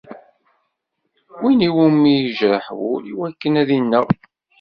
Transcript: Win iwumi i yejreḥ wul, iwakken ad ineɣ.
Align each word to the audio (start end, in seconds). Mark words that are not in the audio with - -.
Win 1.41 1.59
iwumi 1.67 2.05
i 2.11 2.13
yejreḥ 2.23 2.65
wul, 2.79 3.03
iwakken 3.11 3.59
ad 3.61 3.69
ineɣ. 3.77 4.07